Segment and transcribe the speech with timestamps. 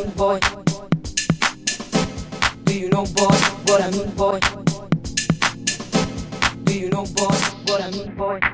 [0.00, 0.38] mean, boy?
[2.64, 3.36] Do you know, boy,
[3.66, 4.40] what I mean, boy?
[6.64, 7.34] Do you know, boy,
[7.66, 8.49] what I mean, boy?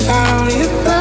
[0.00, 0.93] found it.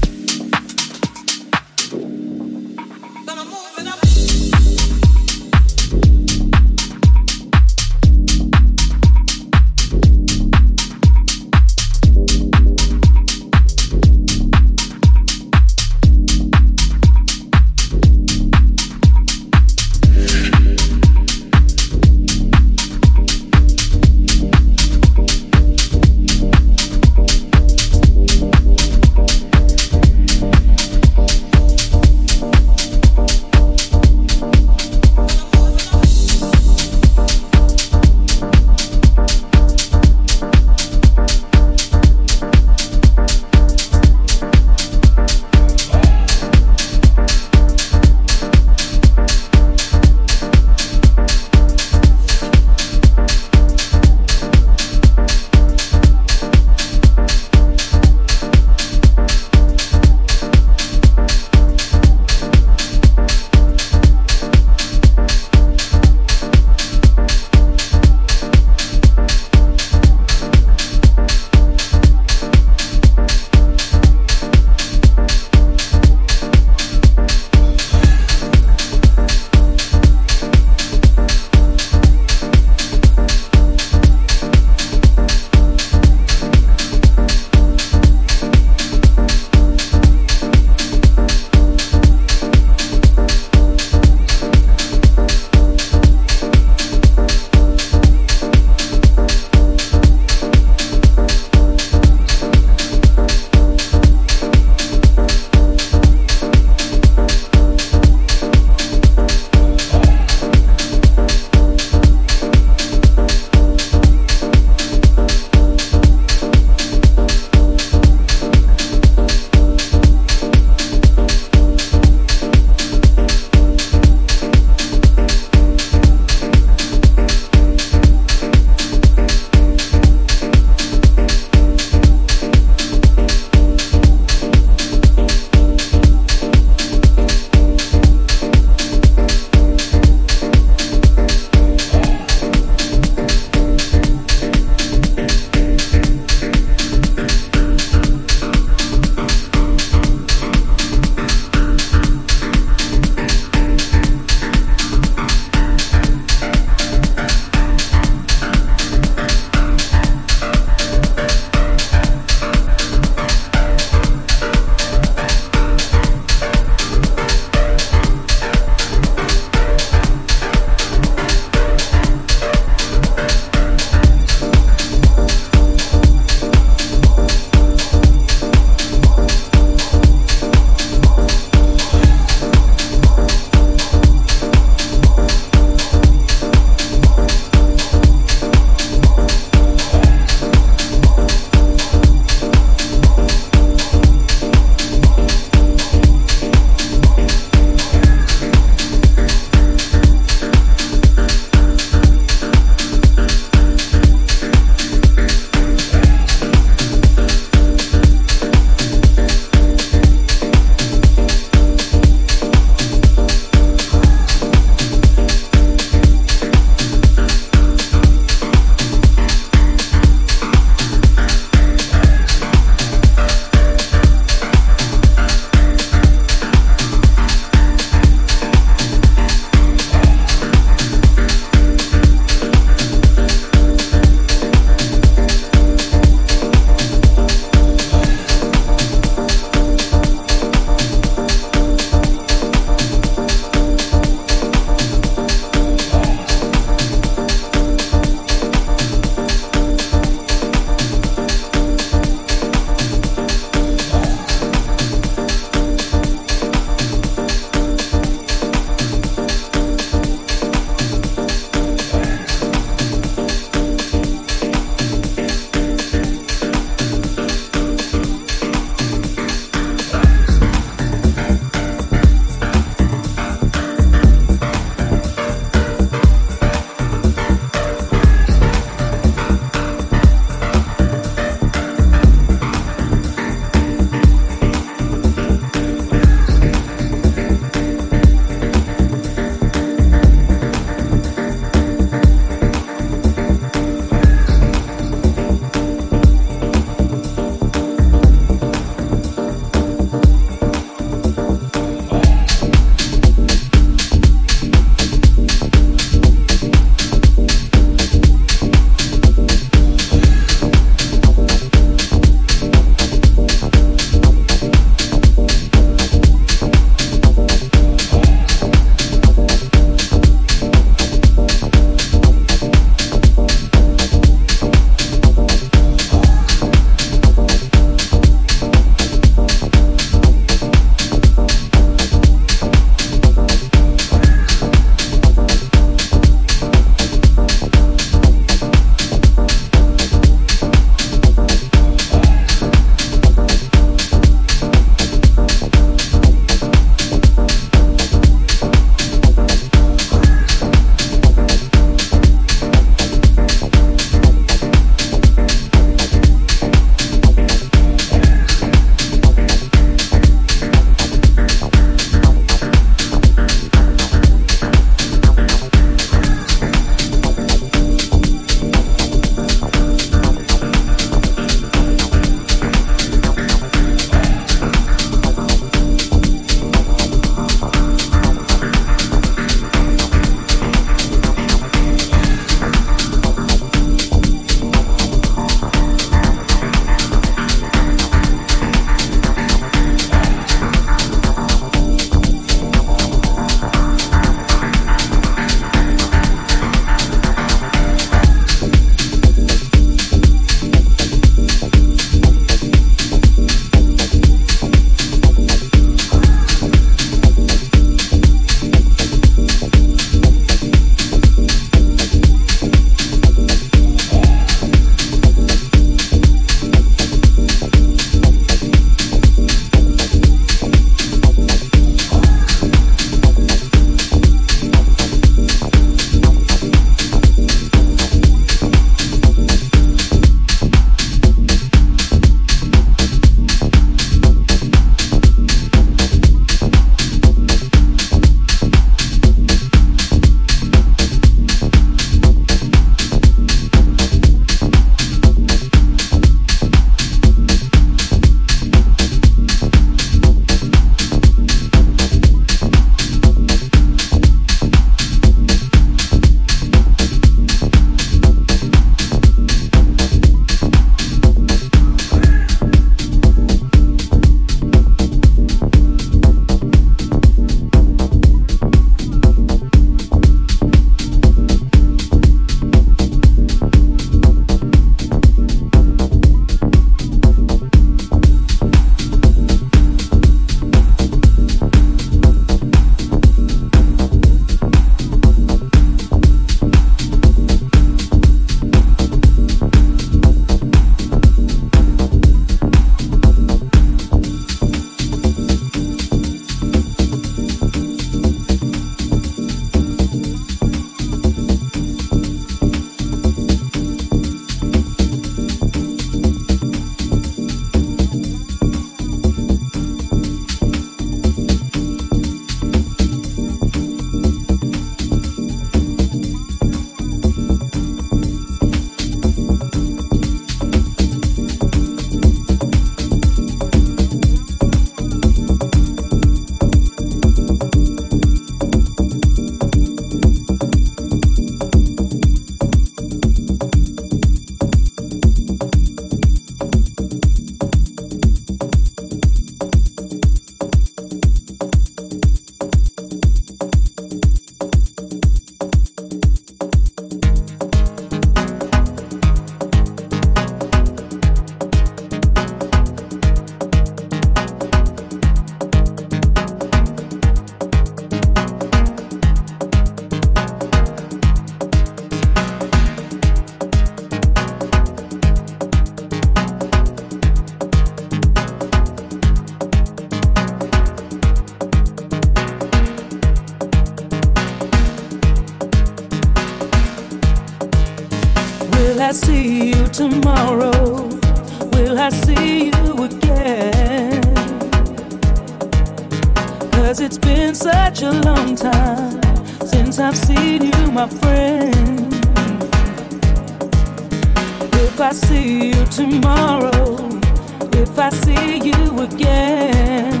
[597.82, 600.00] I see you again?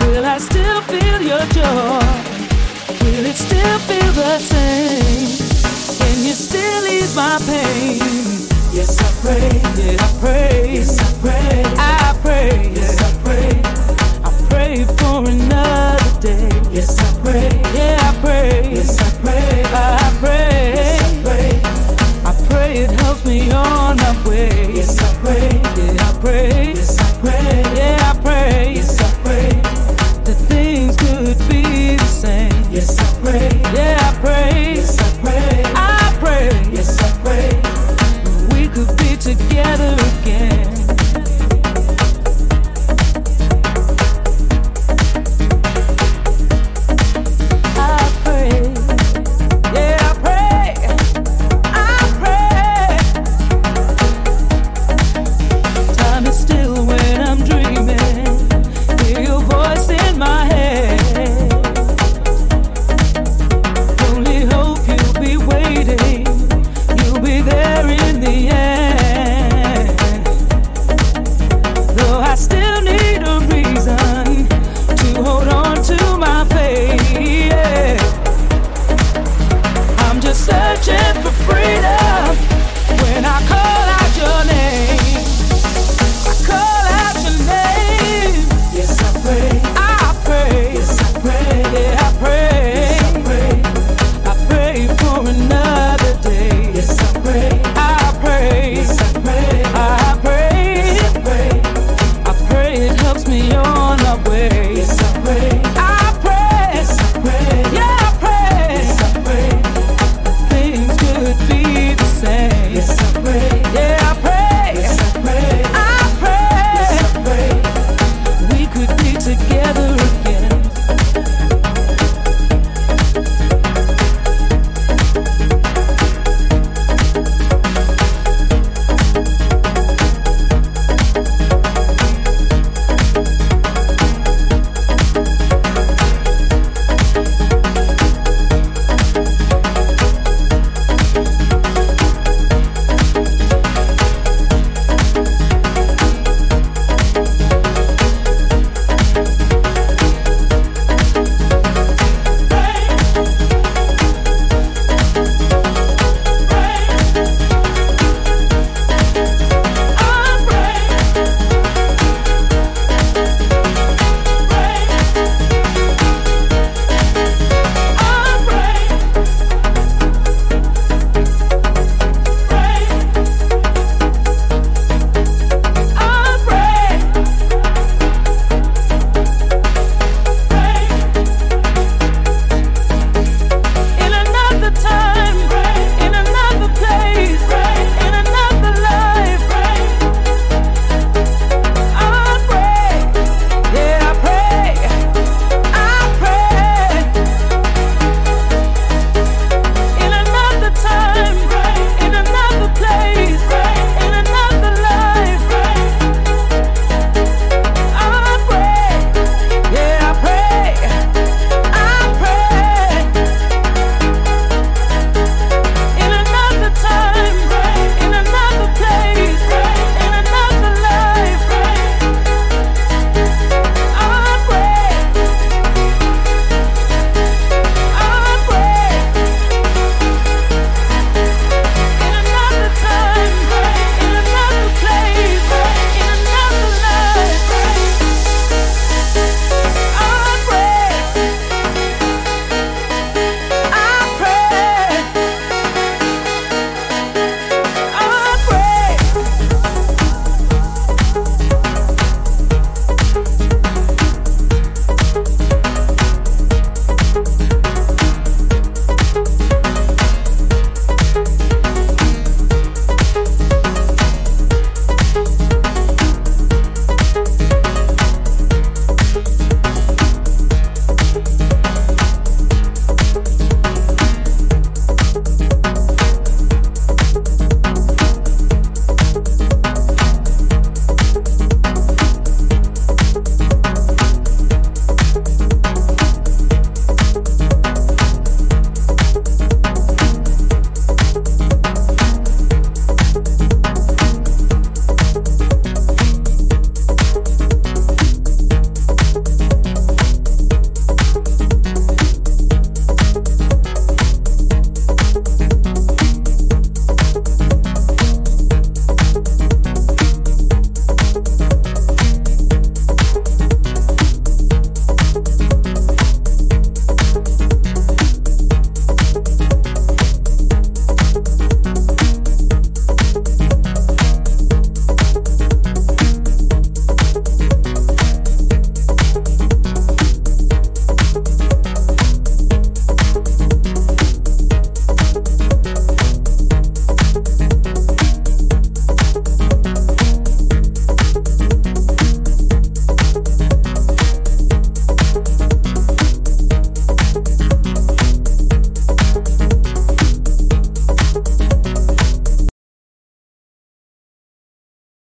[0.00, 2.00] Will I still feel your joy?
[3.00, 5.28] Will it still feel the same?
[5.98, 8.00] Can you still ease my pain?
[8.74, 9.50] Yes, I pray.
[9.76, 10.74] Yes, I pray.
[10.74, 11.62] Yes, I pray.
[11.78, 12.72] I pray.
[12.74, 13.62] Yes, I pray.
[14.24, 16.48] I pray for another day.
[16.72, 17.50] Yes, I pray.
[17.76, 18.72] Yeah, I pray.
[18.74, 19.62] Yes, I pray.
[19.64, 20.72] I pray.
[20.74, 21.50] Yes, I pray.
[22.26, 24.70] I pray it helps me on my way.
[39.50, 40.69] together again.